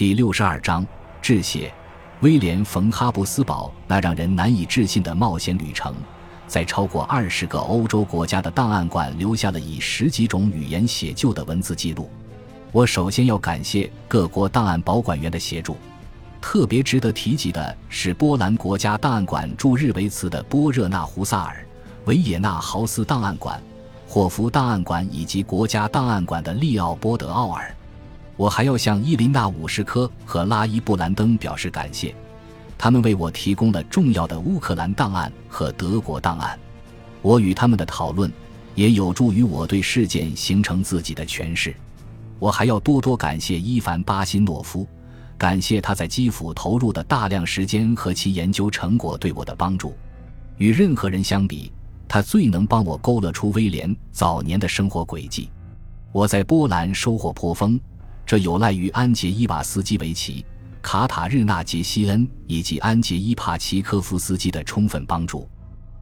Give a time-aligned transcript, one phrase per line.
[0.00, 0.86] 第六十二章
[1.20, 1.70] 致谢。
[2.22, 5.94] 威廉·冯·哈布斯堡那让人难以置信的冒险旅程，
[6.46, 12.08] 在超过二十个欧洲国家的档案馆留下了以十几种语言写就的文字记录。
[12.72, 15.76] 我首先要感谢各国档案保管员的协助。
[16.40, 21.62] 特别值得提及的是，波兰国家档案馆驻日维茨的波热纳胡萨尔、
[22.06, 23.62] 维也纳豪斯档案馆、
[24.08, 27.76] 霍夫档案馆以及国家档案馆的利奥波德奥尔。
[28.40, 32.14] 我还要向伊琳娜伍什科和拉伊布兰登表示感谢，
[32.78, 36.58] 他们为我提供了重要的乌克兰档案和德国档案。
[37.20, 38.32] 我与他们的讨论
[38.74, 41.76] 也有助于我对事件形成自己的诠释。
[42.38, 44.88] 我还要多多感谢伊凡巴辛诺夫。
[45.36, 49.94] 感谢他在基辅投入的大量时间和其研究成果对我的帮助。
[50.56, 51.70] 与任何人相比，
[52.08, 55.50] 他最能帮我勾勒出威廉早年的生活轨迹。
[56.10, 57.78] 我在波兰收获颇丰，
[58.30, 60.46] 这有赖于安杰伊瓦斯基维奇、
[60.80, 65.48] 卡塔日娜杰西恩以及安杰伊帕奇科夫斯基的充分帮助。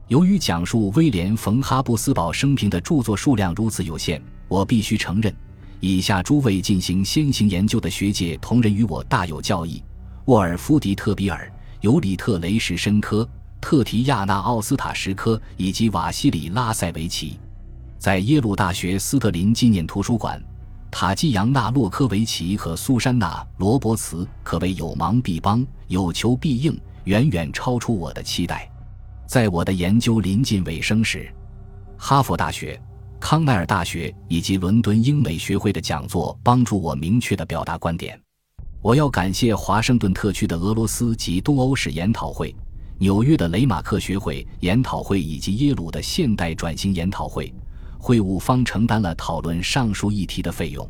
[0.09, 5.35] 由于讲述威廉冯哈布斯堡生平的著作数量如此有限，我必须承认。
[5.79, 9.81] 以下诸位进行先行研究的学界同仁与我大有教益：
[10.25, 13.27] 沃尔夫迪特比尔、尤里特雷什申科、
[13.59, 17.39] 特提亚纳奥斯塔什科以及瓦西里拉塞维奇。
[17.97, 20.39] 在耶鲁大学斯特林纪念图书馆，
[20.91, 28.69] 塔季扬娜洛科维奇和苏珊娜罗伯茨可谓有忙必帮，有求必应，远远超出我的期待。
[29.27, 31.31] 在我的研究临近尾声时，
[31.97, 32.79] 哈佛大学。
[33.19, 38.17] 康奈尔大学以及伦敦英美学会的讲座帮助我明确地表达观点。
[38.81, 42.55] 我要感谢华盛顿特区的俄罗斯及东欧史研讨会、
[42.97, 47.53] 纽约的雷马克学会研讨会以及耶鲁的现代转型研讨会。
[47.99, 50.89] 会务方承担了讨论上述议题的费用。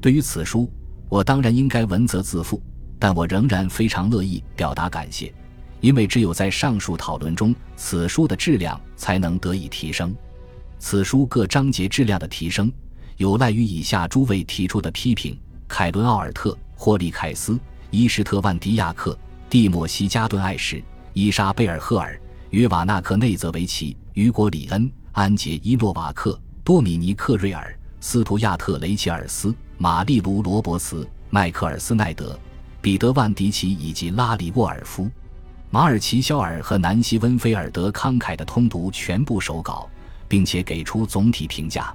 [0.00, 0.68] 对于此书，
[1.08, 2.60] 我当然应该文责自负，
[2.98, 5.32] 但我仍然非常乐意表达感谢，
[5.80, 10.14] 因为只有在上述讨论中，此书的质量才能得以提升。
[10.78, 12.72] 此书各章节质量的提升，
[13.18, 15.38] 有赖于以下诸位提出的批评：
[15.68, 17.60] 凯伦·奥尔特、霍利凯斯、
[17.90, 19.16] 伊什特万迪亚克、
[19.50, 20.82] 蒂莫西加顿艾什、
[21.12, 22.18] 伊莎贝尔赫尔、
[22.50, 32.38] 约瓦纳克内泽维奇、雨果里恩、安杰伊诺瓦克、多米尼克瑞尔、斯图亚特雷切尔斯、玛丽卢罗伯茨、迈克尔斯奈德、
[32.80, 35.10] 彼得万迪奇以及拉里沃尔夫、
[35.70, 39.88] 马尔奇肖尔和南希温菲尔德慷慨的通读全部手稿。
[40.28, 41.92] 并且给出总体评价。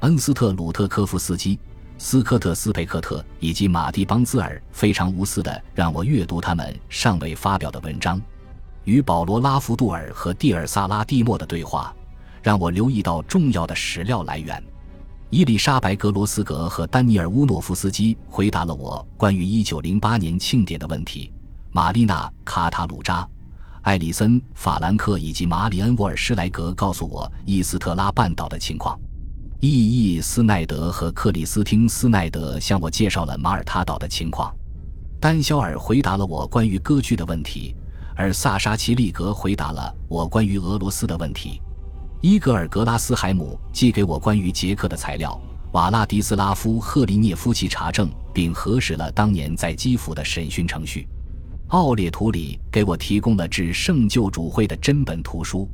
[0.00, 1.58] 恩斯特鲁特科夫斯基、
[1.96, 8.20] 斯科特斯佩克特以及马蒂邦兹尔非常无私地让我阅读他们尚未发表的文章。
[8.84, 11.94] 与保罗拉夫杜尔和蒂尔萨拉蒂莫的对话，
[12.42, 14.62] 让我留意到重要的史料来源。
[15.30, 21.32] 伊丽莎白格罗斯格和丹尼尔乌诺夫斯基回答了我关于1908年庆典的问题。
[21.70, 23.26] 玛丽娜卡塔鲁扎。
[23.80, 28.96] 艾里森、法兰克以及马里恩·沃尔施莱格告诉我伊斯特拉半岛的情况。
[29.58, 29.68] 伊
[30.14, 34.54] 伊斯奈德和克里斯汀斯奈德向我介绍了马耳他岛的情况。
[35.18, 37.74] 丹肖尔回答了我关于歌剧的问题，
[38.14, 41.60] 而萨沙奇利格回答了我关于俄罗斯的问题。
[42.22, 45.38] 伊格尔格拉斯海姆寄给我关于捷克的材料。
[45.72, 51.08] 瓦拉迪斯拉夫赫利涅夫奇查证并核实了当年在基辅的审讯程序。
[51.68, 55.68] 奥列图里给我提供了致圣救主会的真本图书，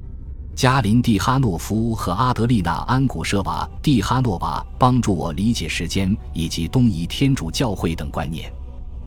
[0.54, 8.50] 加林蒂哈诺夫和阿德丽娜安古舍瓦蒂哈诺娃帮助我理解时间以及东仪天主教会等观念。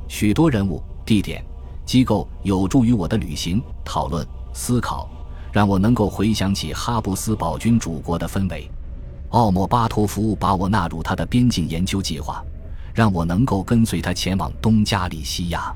[0.08, 1.44] 许多人物、地点、
[1.88, 4.24] 机构有助于我的旅行、讨论、
[4.54, 5.10] 思考，
[5.52, 8.70] 让我能够回想起哈布斯堡君主国的氛围。
[9.30, 12.44] 奥莫巴托夫把我纳入他的边境研究计划，
[12.94, 15.74] 让我能够跟随他前往东加利西亚。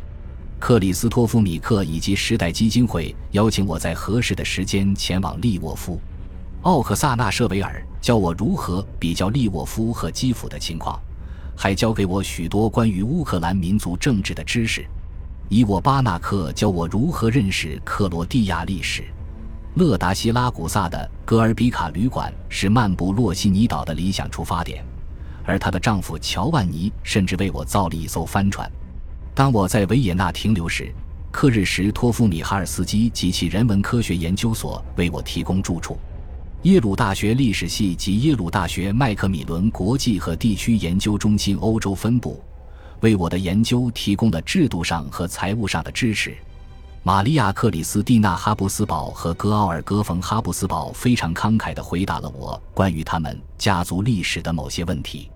[0.59, 5.99] 克里斯托夫·米克以及时代基金会邀请我在合适的时间前往利沃夫。
[6.61, 10.99] 奥克萨纳舍维尔教我如何比较利沃夫和基辅的情况，
[11.55, 14.85] 还教给我许多关于乌克兰民族政治的知识。
[15.47, 19.03] 伊沃巴纳克教我如何认识克罗地亚历史。
[19.75, 24.81] 勒达西拉古萨的戈尔比卡旅馆是漫步洛西尼岛的理想出发点，
[25.43, 28.71] 而她的丈夫乔万尼甚至为我造了一艘帆船。
[29.33, 30.89] 当我在维也纳停留时，
[31.29, 35.97] 克日什托夫米哈尔斯基及其人文科学研究所为我提供住处。
[36.61, 42.41] 耶鲁大学历史系及耶鲁大学麦克米伦国际和地区研究中心欧洲分部
[43.01, 46.33] 为我的研究提供了制度上和财务上的支持。
[47.07, 55.29] 玛利亚·克里斯蒂娜·哈布斯堡和格奥尔戈·冯·哈布斯堡非常慷慨地回答了我关于他们家族历史的某些问题。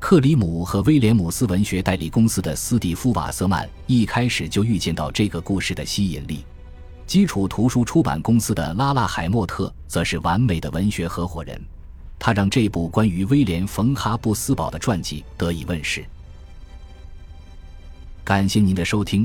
[0.00, 6.44] 克里姆和威廉姆斯文学代理公司的斯蒂夫·瓦瑟曼一开始就预见到这个故事的吸引力。
[7.06, 11.64] 基础图书出版公司的拉拉海默特则是完美的文学合伙人，
[12.18, 16.04] 他让这部关于威廉·冯·哈布斯堡的传记得以问世。
[18.24, 19.24] 感谢您的收听，